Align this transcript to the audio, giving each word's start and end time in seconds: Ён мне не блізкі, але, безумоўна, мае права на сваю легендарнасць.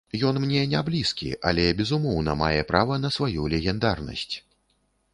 Ён 0.27 0.35
мне 0.45 0.63
не 0.71 0.79
блізкі, 0.87 1.29
але, 1.51 1.67
безумоўна, 1.81 2.37
мае 2.41 2.61
права 2.73 3.01
на 3.05 3.15
сваю 3.19 3.49
легендарнасць. 3.57 4.31